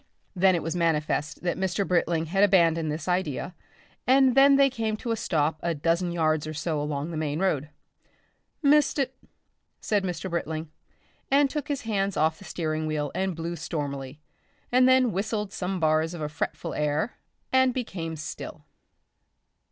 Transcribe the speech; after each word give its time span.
Then 0.35 0.55
it 0.55 0.63
was 0.63 0.75
manifest 0.75 1.43
that 1.43 1.59
Mr. 1.59 1.87
Britling 1.87 2.25
had 2.25 2.43
abandoned 2.43 2.91
this 2.91 3.07
idea, 3.07 3.53
and 4.07 4.33
then 4.33 4.55
they 4.55 4.67
came 4.67 4.97
to 4.97 5.11
a 5.11 5.15
stop 5.15 5.59
a 5.61 5.75
dozen 5.75 6.11
yards 6.11 6.47
or 6.47 6.55
so 6.55 6.81
along 6.81 7.11
the 7.11 7.17
main 7.17 7.37
road. 7.37 7.69
"Missed 8.63 8.97
it," 8.97 9.15
said 9.79 10.03
Mr. 10.03 10.27
Britling, 10.27 10.71
and 11.29 11.51
took 11.51 11.67
his 11.67 11.81
hands 11.83 12.17
off 12.17 12.39
the 12.39 12.45
steering 12.45 12.87
wheel 12.87 13.11
and 13.13 13.35
blew 13.35 13.55
stormily, 13.55 14.19
and 14.71 14.89
then 14.89 15.11
whistled 15.11 15.53
some 15.53 15.79
bars 15.79 16.15
of 16.15 16.21
a 16.21 16.29
fretful 16.29 16.73
air, 16.73 17.13
and 17.53 17.71
became 17.71 18.15
still. 18.15 18.65